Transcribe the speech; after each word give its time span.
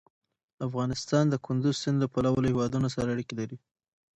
افغانستان 0.67 1.23
د 1.29 1.35
کندز 1.45 1.75
سیند 1.81 1.97
له 2.01 2.07
پلوه 2.13 2.39
له 2.43 2.47
هېوادونو 2.51 2.87
سره 2.95 3.07
اړیکې 3.15 3.33
لري. 3.39 3.57